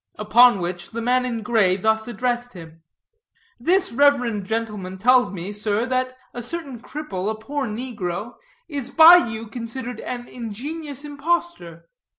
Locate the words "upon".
0.15-0.59